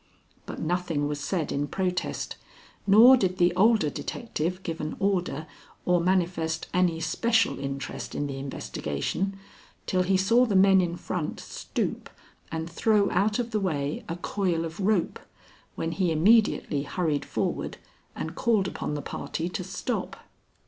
[0.47, 2.35] But nothing was said in protest
[2.87, 5.45] nor did the older detective give an order
[5.85, 9.37] or manifest any special interest in the investigation
[9.85, 12.09] till he saw the men in front stoop
[12.51, 15.19] and throw out of the way a coil of rope,
[15.75, 17.77] when he immediately hurried forward
[18.15, 20.15] and called upon the party to stop.